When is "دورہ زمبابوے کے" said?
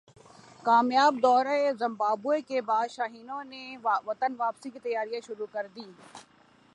1.23-2.61